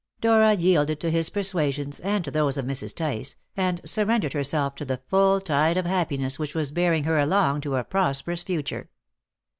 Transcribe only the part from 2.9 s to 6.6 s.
Tice, and surrendered herself to the full tide of happiness which